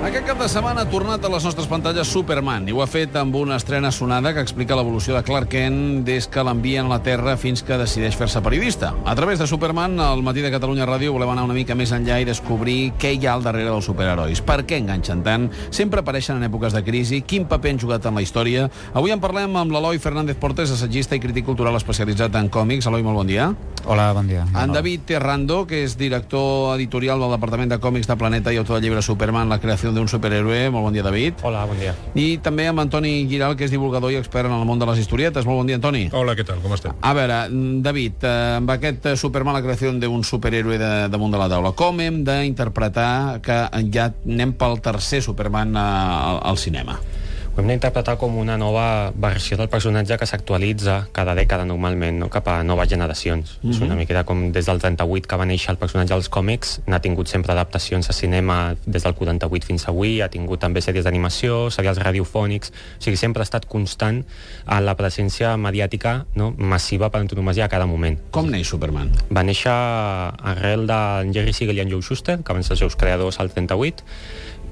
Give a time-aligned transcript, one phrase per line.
[0.00, 3.18] Aquest cap de setmana ha tornat a les nostres pantalles Superman i ho ha fet
[3.20, 6.98] amb una estrena sonada que explica l'evolució de Clark Kent des que l'envien a la
[7.04, 8.94] Terra fins que decideix fer-se periodista.
[9.04, 12.16] A través de Superman, al matí de Catalunya Ràdio volem anar una mica més enllà
[12.16, 14.40] i descobrir què hi ha al darrere dels superherois.
[14.40, 15.50] Per què enganxen tant?
[15.68, 17.20] Sempre apareixen en èpoques de crisi?
[17.20, 18.70] Quin paper han jugat en la història?
[18.96, 22.88] Avui en parlem amb l'Eloi Fernández Portes, assagista i crític cultural especialitzat en còmics.
[22.88, 23.52] Eloi, molt bon dia.
[23.84, 24.48] Hola, bon dia.
[24.56, 28.78] En David Terrando, que és director editorial del Departament de Còmics de Planeta i autor
[28.78, 30.70] del llibre Superman, la creació d'un superhéroe.
[30.70, 31.42] Molt bon dia, David.
[31.46, 31.94] Hola, bon dia.
[32.14, 35.02] I també amb Antoni Giral, que és divulgador i expert en el món de les
[35.02, 35.46] historietes.
[35.48, 36.08] Molt bon dia, Antoni.
[36.16, 36.60] Hola, què tal?
[36.64, 36.96] Com estem?
[37.00, 37.40] A veure,
[37.84, 41.74] David, eh, amb aquest eh, Superman, la creació d'un superhéroe de, damunt de la taula,
[41.76, 45.88] com hem d'interpretar que ja anem pel tercer Superman eh,
[46.30, 46.98] al, al cinema?
[47.50, 52.28] Ho hem d'interpretar com una nova versió del personatge que s'actualitza cada dècada normalment, no?
[52.30, 53.58] cap a noves generacions.
[53.58, 53.74] Mm -hmm.
[53.74, 57.00] És una miqueta com des del 38 que va néixer el personatge als còmics, n'ha
[57.00, 61.70] tingut sempre adaptacions a cinema des del 48 fins avui, ha tingut també sèries d'animació,
[61.70, 64.24] serials radiofònics, o sigui, sempre ha estat constant
[64.66, 66.54] a la presència mediàtica no?
[66.56, 68.18] massiva per antonomasia a cada moment.
[68.30, 69.10] Com neix Superman?
[69.30, 72.96] Va néixer arrel de Jerry Siegel i en Joe Shuster, que van ser els seus
[72.96, 74.04] creadors al 38,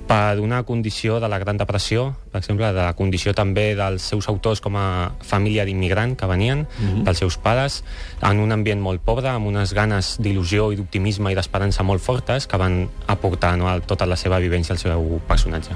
[0.09, 4.29] per una condició de la Gran Depressió, per exemple, de la condició també dels seus
[4.29, 7.05] autors com a família d'immigrant que venien, mm -hmm.
[7.05, 7.85] dels seus pares,
[8.23, 12.47] en un ambient molt pobre, amb unes ganes d'il·lusió i d'optimisme i d'esperança molt fortes
[12.47, 15.71] que van aportar no, a tota la seva vivència al seu personatge.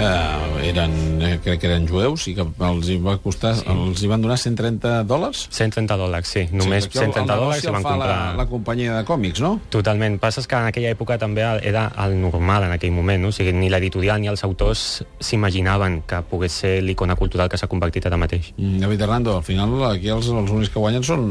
[0.00, 3.66] Uh, eren, eh, crec que eren jueus i que els hi va costar, sí.
[3.68, 5.48] els hi van donar 130 dòlars?
[5.50, 6.46] 130 dòlars, sí.
[6.56, 8.08] Només sí, 130 dòlars i van comprar...
[8.08, 9.58] La, la companyia de còmics, no?
[9.68, 10.16] Totalment.
[10.22, 13.28] Passa que en aquella època també era el normal en aquell moment, no?
[13.28, 17.68] O sigui, ni l'editorial ni els autors s'imaginaven que pogués ser l'icona cultural que s'ha
[17.70, 18.52] convertit ara mateix.
[18.56, 21.22] Mm, David Hernando, al final aquí els, els únics que guanyen són,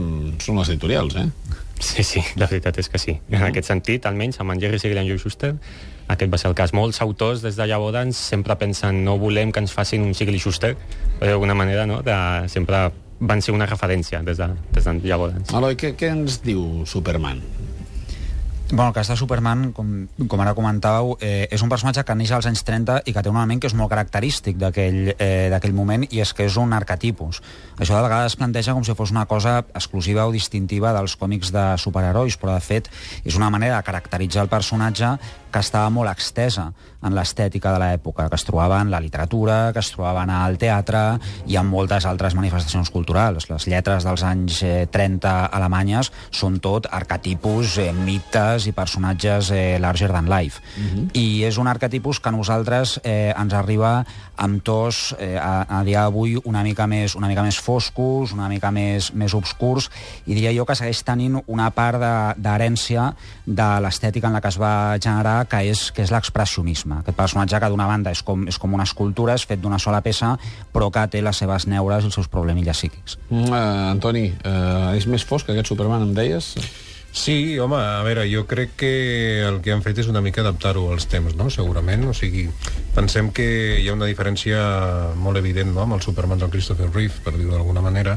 [0.44, 1.28] són les editorials, eh?
[1.80, 3.14] Sí, sí, la veritat és que sí.
[3.14, 3.38] Mm -hmm.
[3.38, 5.56] En aquest sentit, almenys, amb en Jerry Siegel i en Joe Schuster,
[6.08, 6.74] aquest va ser el cas.
[6.74, 10.40] Molts autors des de llavors sempre pensen no volem que ens facin un Siegel i
[10.40, 10.76] Schuster,
[11.20, 12.02] d'alguna manera, no?
[12.02, 15.54] De, sempre van ser una referència des de, des de llavors.
[15.54, 17.42] Eloi, què, què ens diu Superman?
[18.72, 19.88] Bueno, el cas de Superman, com,
[20.30, 23.32] com ara comentàveu, eh, és un personatge que neix als anys 30 i que té
[23.32, 27.42] un element que és molt característic d'aquell eh, moment i és que és un arquetipus.
[27.80, 31.50] Això de vegades es planteja com si fos una cosa exclusiva o distintiva dels còmics
[31.52, 32.92] de superherois, però de fet
[33.26, 35.16] és una manera de caracteritzar el personatge
[35.52, 36.70] que estava molt extesa
[37.02, 41.20] en l'estètica de l'època, que es trobava en la literatura, que es trobaven al teatre
[41.48, 43.48] i en moltes altres manifestacions culturals.
[43.50, 49.78] Les lletres dels anys eh, 30 alemanyes són tot arquetipus, eh, mites i personatges eh,
[49.80, 50.60] larger than life.
[50.76, 51.10] Uh -huh.
[51.14, 54.06] I és un arquetipus que a nosaltres eh, ens arriba
[54.36, 58.48] amb tos eh, a, a dia d'avui una mica més una mica més foscos, una
[58.48, 59.90] mica més, més obscurs,
[60.26, 62.00] i diria jo que segueix tenint una part
[62.38, 63.14] d'herència
[63.46, 67.00] de, de l'estètica en la que es va generar que és, que és l'expressionisme.
[67.04, 70.02] Aquest personatge que d'una banda és com, és com una escultura, és fet d'una sola
[70.06, 70.36] peça,
[70.74, 73.18] però que té les seves neures i els seus problemilles psíquics.
[73.30, 76.54] Mm, uh, Antoni, uh, és més fosc que aquest Superman, em deies?
[77.12, 78.92] Sí, home, a veure, jo crec que
[79.42, 82.06] el que han fet és una mica adaptar-ho als temps, no?, segurament.
[82.06, 82.46] O sigui,
[82.94, 83.48] pensem que
[83.82, 84.60] hi ha una diferència
[85.18, 88.14] molt evident, no?, amb el Superman del Christopher Reeve, per dir-ho d'alguna manera,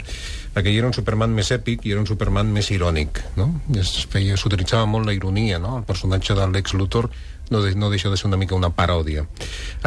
[0.54, 3.48] aquell era un Superman més èpic i era un Superman més irònic, no?
[3.82, 7.10] S'utilitzava molt la ironia, no?, el personatge de Lex Luthor
[7.52, 9.26] no, de, no deixa de ser una mica una paròdia.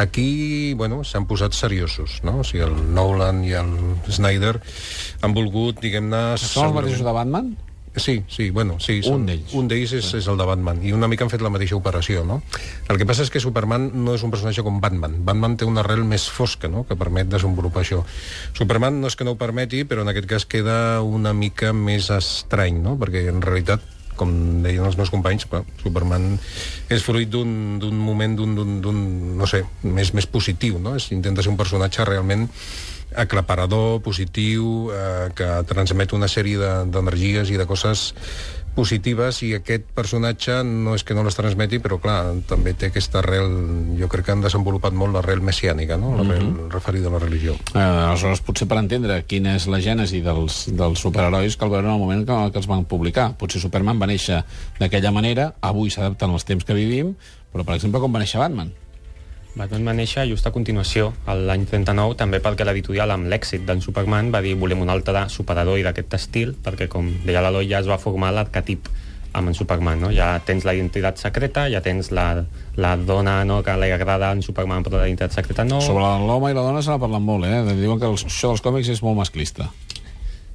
[0.02, 2.40] Aquí, bueno, s'han posat seriosos, no?
[2.42, 3.72] O sigui, el Nolan i el
[4.08, 4.56] Snyder
[5.22, 6.22] han volgut, diguem-ne...
[6.42, 7.56] Són els mateixos de Batman?
[7.96, 9.00] Sí, sí, bueno, sí.
[9.08, 9.54] Un d'ells.
[9.56, 12.26] Un d'ells és, és el de Batman, i una mica han fet la mateixa operació,
[12.28, 12.42] no?
[12.92, 15.16] El que passa és que Superman no és un personatge com Batman.
[15.24, 18.02] Batman té una arrel més fosca, no?, que permet desenvolupar això.
[18.52, 22.10] Superman no és que no ho permeti, però en aquest cas queda una mica més
[22.12, 24.32] estrany, no?, perquè en realitat com
[24.64, 26.34] deien els meus companys, però Superman
[26.92, 29.00] és fruit d'un moment, d'un,
[29.36, 30.96] no sé, més, més positiu, no?
[31.12, 32.48] Intenta ser un personatge realment
[33.14, 36.58] aclaparador, positiu, eh, que transmet una sèrie
[36.90, 38.12] d'energies de, i de coses
[38.76, 43.22] positives i aquest personatge no és que no les transmeti, però clar, també té aquesta
[43.22, 43.48] arrel,
[43.96, 46.12] jo crec que han desenvolupat molt l'arrel messiànica, no?
[46.18, 46.70] l'arrel mm -hmm.
[46.74, 47.56] referida a la religió.
[47.74, 51.94] Eh, aleshores, potser per entendre quina és la gènesi dels, dels superherois cal veure en
[51.94, 53.32] el moment que, que els van publicar.
[53.38, 54.44] Potser Superman va néixer
[54.78, 57.16] d'aquella manera, avui s'adapten als temps que vivim,
[57.52, 58.72] però, per exemple, com va néixer Batman?
[59.56, 64.28] Batman va néixer just a continuació, l'any 39, també perquè l'editorial, amb l'èxit d'en Superman,
[64.34, 67.96] va dir volem un altre superheroi d'aquest estil, perquè, com deia l'Eloi, ja es va
[67.96, 68.90] formar l'arquetip
[69.36, 70.10] amb en Superman, no?
[70.12, 72.26] Ja tens la identitat secreta, ja tens la,
[72.76, 75.80] la dona no, que li agrada en Superman, però la identitat secreta no...
[75.84, 77.76] Sobre l'home i la dona se n'ha parlat molt, eh?
[77.80, 79.70] Diuen que el, això dels còmics és molt masclista.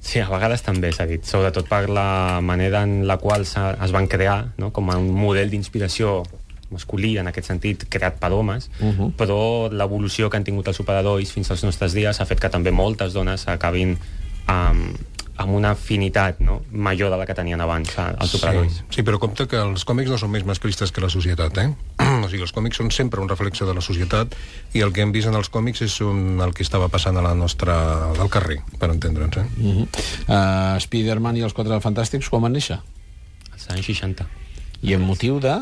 [0.02, 4.08] Sí, a vegades també s'ha dit, sobretot per la manera en la qual es van
[4.10, 4.72] crear no?
[4.74, 6.24] com a un model d'inspiració
[6.72, 9.12] masculí, en aquest sentit, creat per homes, uh -huh.
[9.18, 12.72] però l'evolució que han tingut els superherois fins als nostres dies ha fet que també
[12.72, 13.98] moltes dones acabin
[14.48, 14.98] amb,
[15.42, 16.62] amb una afinitat no?
[16.72, 18.80] major de la que tenien abans els superherois.
[18.82, 21.68] Sí, sí, però compte que els còmics no són més masclistes que la societat, eh?
[22.26, 24.36] o sigui, els còmics són sempre un reflexe de la societat
[24.78, 27.26] i el que hem vist en els còmics és un, el que estava passant a
[27.26, 27.76] la nostra...
[28.12, 29.48] al carrer, per entendre'ns, eh?
[29.58, 29.88] Uh -huh.
[30.28, 32.80] uh, Spider-Man i els Quatre Fantàstics quan van néixer?
[33.54, 34.28] Als anys 60.
[34.82, 35.58] I en motiu de...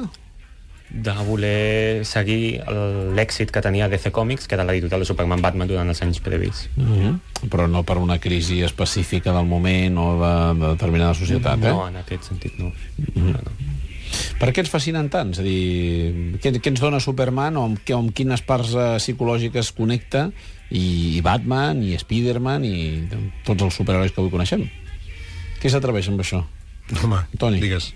[0.90, 5.68] de voler seguir el- l'èxit que tenia DC Comics, que era l'editorial de Superman Batman
[5.68, 6.70] durant els anys previs.
[6.78, 7.20] Uh -huh.
[7.50, 11.70] Però no per una crisi específica del moment o de, de determinada societat, eh?
[11.70, 12.72] No, en aquest sentit no.
[13.16, 13.52] no, no.
[14.40, 15.32] Per què ens fascinen tant?
[15.32, 18.96] És a dir, què, què ens dona Superman o amb, què, amb quines parts eh,
[18.98, 20.32] psicològiques connecta
[20.72, 23.08] i, i Batman, i Spiderman i
[23.46, 24.70] tots els superherois que avui coneixem?
[25.62, 26.44] Què s'atreveix amb això?
[27.04, 27.60] Home, Toni.
[27.60, 27.94] digues.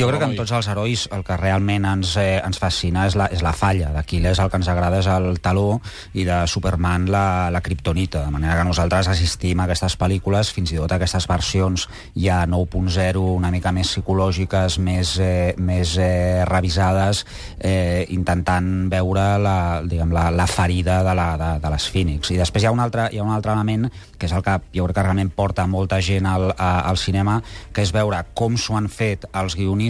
[0.00, 3.16] Jo crec que en tots els herois el que realment ens, eh, ens fascina és
[3.20, 3.90] la, és la falla.
[3.92, 5.80] D'Aquiles el que ens agrada és el taló
[6.16, 8.22] i de Superman la, la kriptonita.
[8.24, 11.84] De manera que nosaltres assistim a aquestes pel·lícules, fins i tot a aquestes versions
[12.16, 17.26] ja 9.0, una mica més psicològiques, més, eh, més eh, revisades,
[17.58, 22.32] eh, intentant veure la, diguem, la, la ferida de, la, de, de les Phoenix.
[22.32, 24.56] I després hi ha un altre, hi ha un altre element que és el que
[24.72, 27.42] jo crec que realment porta molta gent al, a, al cinema,
[27.76, 29.89] que és veure com s'ho han fet els guionistes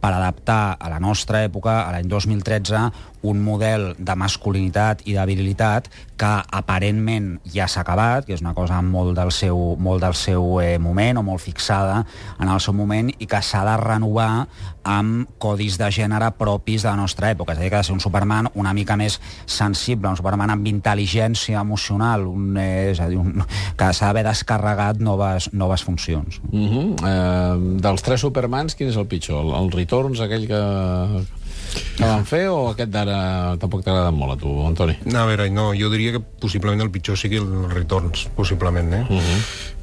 [0.00, 2.88] per adaptar a la nostra època, a l'any 2013,
[3.22, 5.90] un model de masculinitat i de virilitat
[6.20, 10.60] que aparentment ja s'ha acabat, que és una cosa molt del seu, molt del seu
[10.60, 12.02] eh, moment o molt fixada
[12.40, 14.46] en el seu moment i que s'ha de renovar
[14.84, 17.52] amb codis de gènere propis de la nostra època.
[17.52, 20.52] És a dir, que ha de ser un Superman una mica més sensible, un Superman
[20.56, 23.44] amb intel·ligència emocional, un, eh, és a dir, un,
[23.78, 26.40] que s'ha d'haver descarregat noves, noves funcions.
[26.52, 26.86] Uh -huh.
[27.04, 29.44] uh, dels tres Supermans, quin és el pitjor?
[29.44, 30.62] El, el Returns, aquell que,
[31.96, 34.96] que van fer, o aquest d'ara tampoc t'ha agradat molt a tu, Antoni?
[35.06, 39.02] No, a veure, no, jo diria que possiblement el pitjor sigui el Returns, possiblement, eh?
[39.08, 39.40] Uh -huh.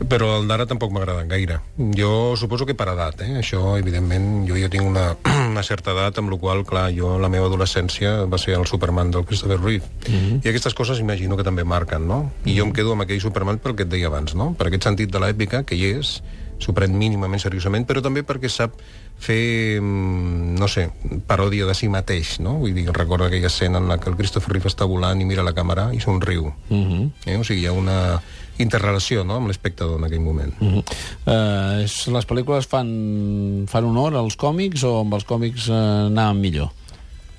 [0.09, 1.59] Però el d'ara tampoc m'ha agradat gaire.
[1.77, 3.39] Jo suposo que per edat, eh?
[3.41, 5.15] Això, evidentment, jo ja tinc una,
[5.51, 9.11] una certa edat, amb la qual clar, jo, la meva adolescència va ser el Superman
[9.11, 9.85] del Christopher Reeve.
[10.07, 10.45] Uh -huh.
[10.45, 12.31] I aquestes coses imagino que també marquen, no?
[12.45, 14.53] I jo em quedo amb aquell Superman pel que et deia abans, no?
[14.53, 16.21] Per aquest sentit de l'èpica, que hi és,
[16.59, 18.77] s'ho pren mínimament seriosament, però també perquè sap
[19.19, 20.89] fer, mm, no sé,
[21.27, 22.57] paròdia de si mateix, no?
[22.61, 25.45] Vull dir, recorda aquella escena en la que el Christopher Reeve està volant i mira
[25.45, 26.53] la càmera i somriu.
[26.69, 27.11] Uh -huh.
[27.25, 27.37] Eh?
[27.37, 28.21] O sigui, hi ha una
[28.57, 29.35] interrelació no?
[29.35, 30.53] amb l'espectador en aquell moment.
[30.59, 30.83] Uh -huh.
[31.25, 36.69] uh, les pel·lícules fan, fan honor als còmics o amb els còmics uh, anaven millor?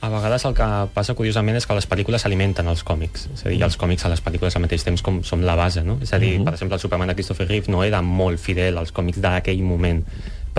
[0.00, 3.26] A vegades el que passa, curiosament, és que les pel·lícules alimenten els còmics.
[3.34, 5.82] És a dir, els còmics a les pel·lícules al mateix temps com som la base,
[5.82, 5.98] no?
[6.02, 6.44] És a dir, uh -huh.
[6.44, 10.04] per exemple, el Superman de Christopher Reeve no era molt fidel als còmics d'aquell moment,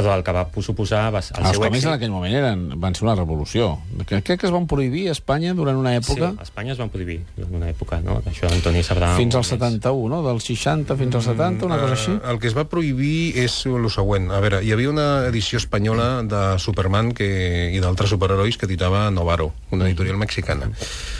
[0.06, 1.90] però el que va suposar va, el Els seu còmics èxit...
[1.90, 3.70] en aquell moment eren, van ser una revolució.
[4.10, 6.32] Crec que es van prohibir a Espanya durant una època...
[6.34, 8.20] Sí, a Espanya es van prohibir en una època, no?
[8.30, 9.14] Això Antoni sabrà...
[9.20, 9.60] Fins al molt més.
[9.60, 10.22] 71, no?
[10.26, 12.16] Del 60 fins al 70, una cosa així?
[12.16, 14.30] Eh, el que es va prohibir és el següent.
[14.36, 17.30] A veure, hi havia una edició espanyola de Superman que,
[17.74, 20.72] i d'altres superherois que titava Novaro, una editorial mexicana.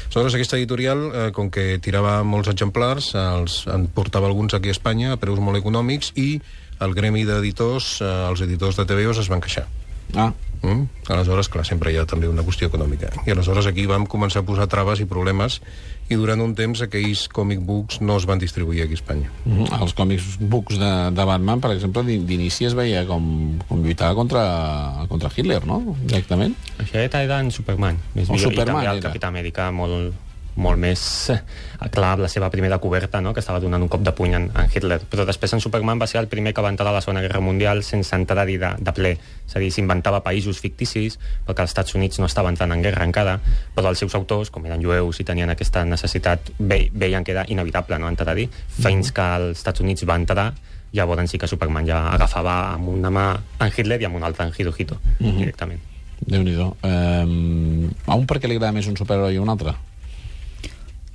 [0.10, 4.76] Aleshores, aquesta editorial, eh, com que tirava molts exemplars, els, en portava alguns aquí a
[4.76, 6.42] Espanya a preus molt econòmics i
[6.82, 9.68] el gremi d'editors, eh, els editors de TVOs es van queixar.
[10.16, 10.90] Ah, Mm?
[11.08, 13.08] Aleshores, clar, sempre hi ha també una qüestió econòmica.
[13.26, 15.62] I aleshores aquí vam començar a posar traves i problemes
[16.12, 19.30] i durant un temps aquells comic books no es van distribuir aquí a Espanya.
[19.46, 19.82] uh -huh.
[19.82, 24.14] els còmics books de, de Batman, per exemple, d'in- d'inici es veia com, com lluitava
[24.16, 25.96] contra, contra Hitler, no?
[26.04, 26.54] Directament.
[26.78, 27.98] Això era en Superman.
[28.14, 29.08] Més O millor, Superman I també el era.
[29.10, 30.14] Capità Amèrica molt,
[30.60, 31.02] molt més
[31.34, 31.40] eh,
[31.94, 33.34] clar la seva primera coberta, no?
[33.34, 35.00] que estava donant un cop de puny en, en Hitler.
[35.10, 37.42] Però després en Superman va ser el primer que va entrar a la Segona Guerra
[37.44, 39.16] Mundial sense entrar-hi de, de ple.
[39.48, 43.08] És a dir, s'inventava països ficticis, perquè els Estats Units no estava entrant en guerra
[43.08, 43.40] encara,
[43.76, 47.48] però els seus autors, com eren jueus i tenien aquesta necessitat, ve, veien que era
[47.50, 48.50] inevitable no entrar-hi,
[48.80, 50.52] fins que els Estats Units va entrar
[50.92, 53.26] llavors sí que Superman ja agafava amb una mà
[53.62, 55.38] en Hitler i amb una altra en Hirohito, uh -huh.
[55.38, 55.80] directament.
[56.20, 56.76] Déu-n'hi-do.
[56.84, 59.74] Um, a un per què li agrada més un superheroi i un altre?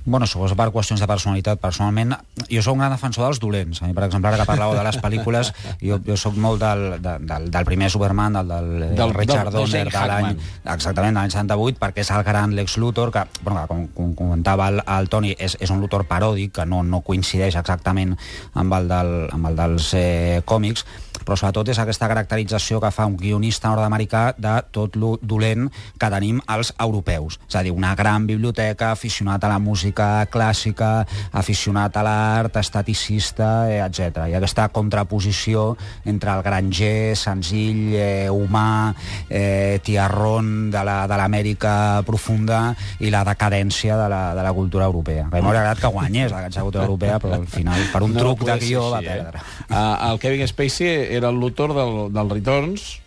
[0.05, 1.57] Bueno, suposo per qüestions de personalitat.
[1.59, 2.11] Personalment,
[2.45, 3.81] jo sóc un gran defensor dels dolents.
[3.81, 5.49] A mi, per exemple, ara que parlàveu de les pel·lícules,
[5.81, 9.49] jo, jo sóc molt del, de, del, del primer Superman, del, del, Del- del Richard
[9.49, 10.37] del- del Donner, de l'any...
[10.75, 14.13] Exactament, de l'any 78, perquè és el gran Lex Luthor, que, bueno, que com, com
[14.15, 18.13] comentava el, el Toni, és, és un Luthor paròdic, que no, no coincideix exactament
[18.53, 20.85] amb el, del, amb el dels eh, còmics,
[21.25, 26.09] però sobretot és aquesta caracterització que fa un guionista nord-americà de tot lo dolent que
[26.13, 27.39] tenim els europeus.
[27.49, 33.69] És a dir, una gran biblioteca, aficionat a la música clàssica, aficionat a l'art, estaticista,
[33.71, 34.27] eh, etc.
[34.29, 38.93] I aquesta contraposició entre el granger, senzill, eh, humà,
[39.29, 42.59] eh, tiarrón de l'Amèrica la, de profunda
[42.99, 45.27] i la decadència de la, de la cultura europea.
[45.29, 48.21] A mi m'hauria agradat que guanyés la cultura europea, però al final, per un No
[48.21, 49.07] truc de guió, va eh?
[49.09, 49.41] perdre.
[49.69, 52.99] Uh, el Kevin Spacey era el Luthor del, del Returns,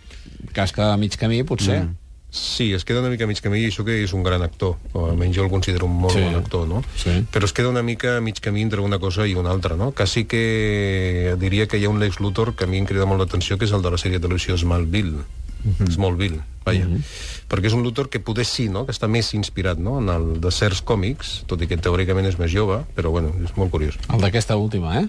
[0.52, 1.84] que es queda a mig camí, potser.
[1.84, 1.96] Mm.
[2.30, 4.74] Sí, es queda una mica a mig camí i això que és un gran actor,
[4.92, 6.20] o almenys jo el considero un molt Sí.
[6.20, 6.24] sí.
[6.26, 6.82] bon actor, no?
[6.94, 7.14] Sí.
[7.32, 9.92] Però es queda una mica a mig camí entre una cosa i una altra, no?
[9.92, 13.20] Quasi que diria que hi ha un Lex Luthor que a mi em crida molt
[13.20, 15.24] l'atenció, que és el de la sèrie de televisió Smallville.
[15.64, 15.90] Mm -hmm.
[15.90, 16.84] Smallville, vaja.
[16.84, 17.02] Mm -hmm.
[17.48, 18.84] Perquè és un Luthor que poder sí, no?
[18.84, 19.98] Que està més inspirat, no?
[19.98, 23.56] En el de certs còmics, tot i que teòricament és més jove, però bueno, és
[23.56, 23.98] molt curiós.
[24.12, 25.08] El d'aquesta última, eh?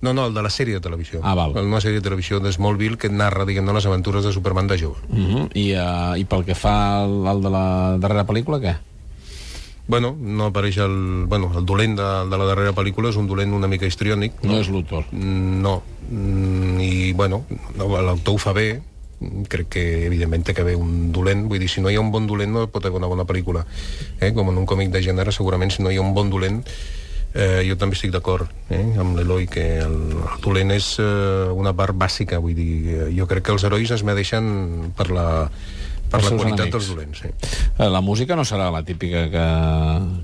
[0.00, 1.20] No, no, el de la sèrie de televisió.
[1.24, 1.56] Ah, val.
[1.56, 5.00] Una sèrie de televisió de Smallville que narra, diguem-ne, les aventures de Superman de jove.
[5.08, 5.48] Uh -huh.
[5.54, 8.76] I, uh, I pel que fa al, al de la darrera pel·lícula, què?
[9.88, 11.26] Bueno, no apareix el...
[11.28, 14.42] Bueno, el dolent de, de la darrera pel·lícula és un dolent una mica histriònic.
[14.42, 15.04] No, no és Luthor.
[15.12, 15.82] Mm, No.
[16.10, 17.44] Mm, I, bueno,
[17.78, 18.82] l'autor ho fa bé.
[19.48, 21.46] Crec que, evidentment, té que haver un dolent.
[21.48, 23.64] Vull dir, si no hi ha un bon dolent, no pot haver una bona pel·lícula.
[24.20, 24.32] Eh?
[24.34, 26.64] Com en un còmic de gènere, segurament, si no hi ha un bon dolent,
[27.36, 28.82] eh, jo també estic d'acord eh?
[28.98, 32.40] amb l'Eloi, que el, el dolent és eh, una part bàsica.
[32.42, 34.48] Vull dir, eh, jo crec que els herois es medeixen
[34.96, 35.26] per la,
[36.10, 36.72] per la qualitat enemics.
[36.72, 37.18] dels dolents.
[37.20, 37.28] Sí.
[37.78, 39.46] Eh, La música no serà la típica que,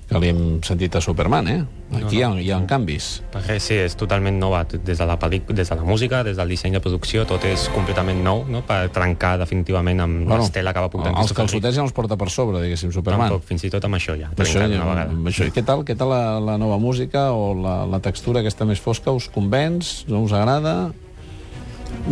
[0.09, 1.61] que li hem sentit a Superman, eh?
[1.93, 3.23] Aquí hi ha, hi ha canvis.
[3.33, 6.49] Perquè sí, és totalment nova, des de la pel·lic, des de la música, des del
[6.49, 10.81] disseny de producció, tot és completament nou, no?, per trencar definitivament amb bueno, l'estela que
[10.81, 13.29] va portant els calçotets ja no els porta per sobre, diguéssim, Superman.
[13.29, 15.21] Tampoc, fins i tot amb això ja, Això, trencat ja, una vegada.
[15.35, 18.81] això, què tal, què tal la, la nova música o la, la textura aquesta més
[18.81, 19.13] fosca?
[19.13, 20.07] Us convenç?
[20.09, 20.93] No us agrada?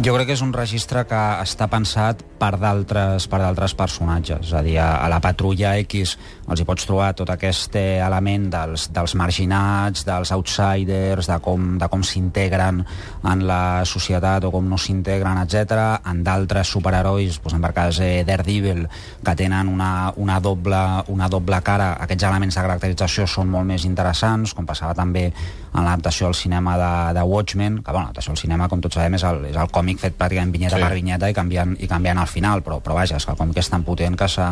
[0.00, 4.46] Jo crec que és un registre que està pensat per d'altres per d'altres personatges.
[4.46, 6.14] És a dir, a, la patrulla X
[6.50, 11.74] els hi pots trobar tot aquest eh, element dels, dels marginats, dels outsiders, de com,
[11.78, 12.80] de com s'integren
[13.28, 16.00] en la societat o com no s'integren, etc.
[16.10, 18.86] En d'altres superherois, doncs en el cas eh, Daredevil,
[19.26, 20.80] que tenen una, una, doble,
[21.12, 25.84] una doble cara, aquests elements de caracterització són molt més interessants, com passava també en
[25.84, 29.26] l'adaptació al cinema de, de Watchmen, que bueno, l'adaptació al cinema, com tots sabem, és
[29.28, 30.82] el, és el còmic fet pràcticament vinyeta Sí.
[30.82, 33.58] per vinyeta i canviant, i canviant al final, però, però vaja, és que el còmic
[33.58, 34.46] és tan potent que se,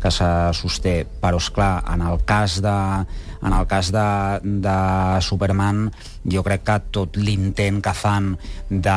[0.00, 1.06] que se sosté.
[1.20, 3.04] Però, és clar, en el cas de,
[3.42, 5.90] en el cas de, de Superman,
[6.28, 8.36] jo crec que tot l'intent que fan
[8.68, 8.96] de,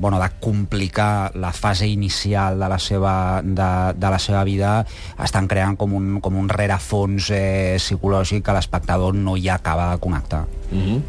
[0.00, 4.84] bueno, de complicar la fase inicial de la seva, de, de la seva vida
[5.22, 10.00] estan creant com un, com un rerefons eh, psicològic que l'espectador no hi acaba de
[10.00, 10.46] connectar.
[10.72, 11.00] Uh -huh.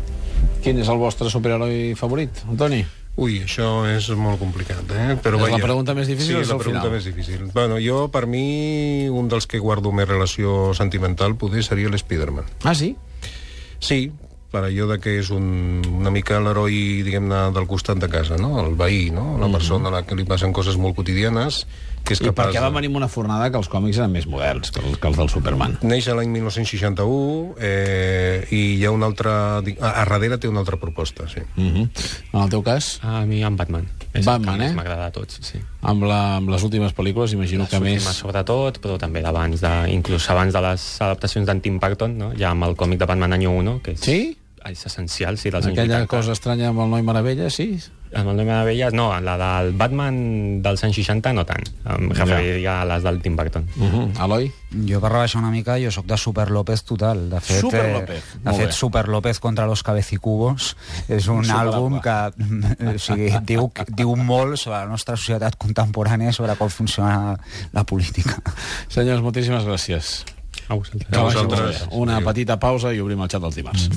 [0.62, 2.86] Quin és el vostre superheroi favorit, Antoni?
[3.18, 5.16] Ui, això és molt complicat, eh?
[5.24, 5.64] Però És la vaja.
[5.64, 6.94] pregunta més difícil o és Sí, la pregunta final?
[7.00, 7.48] més difícil.
[7.52, 12.46] Bueno, jo, per mi, un dels que guardo més relació sentimental poder seria l'Spiderman.
[12.64, 12.96] Ah, sí?
[13.80, 14.12] Sí,
[14.52, 18.60] per allò de que és un, una mica l'heroi, diguem-ne, del costat de casa, no?
[18.62, 19.36] El veí, no?
[19.42, 21.66] La persona a la que li passen coses molt quotidianes,
[22.08, 22.50] que és I capaç...
[22.54, 25.12] perquè va venir amb una fornada que els còmics eren més moderns que els, que
[25.12, 25.78] els del Superman.
[25.84, 29.36] Neix a l'any 1961 eh, i hi ha una altra...
[29.60, 31.44] A, a darrere té una altra proposta, sí.
[31.58, 31.88] Uh -huh.
[32.34, 33.88] En el teu cas, A mi amb Batman.
[34.14, 34.72] És Batman, eh?
[34.74, 35.60] m'agrada de tots, sí.
[35.82, 37.98] amb, la, amb les últimes pel·lícules, imagino Les que més...
[37.98, 42.32] últimes sobretot, però també d'abans, de, inclús abans de les adaptacions d'en Tim Burton, no?
[42.38, 44.38] ja amb el còmic de Batman any 1, que és, Sí?
[44.68, 46.08] és essencial, sí, dels anys Aquella 80.
[46.12, 47.80] cosa estranya amb el noi Meravella, sí?
[48.16, 51.64] Amb el nom de Velles, no, la del Batman dels anys 60 no tant.
[51.86, 52.24] Em Ja.
[52.24, 53.68] referiria a les del Tim Burton.
[53.76, 54.24] Uh -huh.
[54.26, 54.52] Eloi?
[54.86, 57.30] Jo, per rebaixar una mica, jo sóc de Super López total.
[57.30, 58.72] De fet, Super eh, López, de fet bé.
[58.72, 60.76] Super López contra los cabecicubos
[61.08, 61.76] és un Superable.
[61.76, 67.38] àlbum que o sigui, diu, diu molt sobre la nostra societat contemporània, sobre com funciona
[67.74, 68.42] la política.
[68.90, 70.24] Senyors, moltíssimes gràcies.
[70.70, 71.10] A vosaltres.
[71.12, 71.88] Molt vosaltres.
[71.92, 73.90] Una petita pausa i obrim el xat dels dimarts.